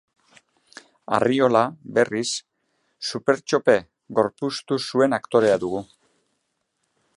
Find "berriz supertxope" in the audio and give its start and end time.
1.97-3.77